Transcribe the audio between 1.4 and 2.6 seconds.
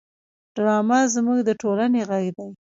د ټولنې غږ دی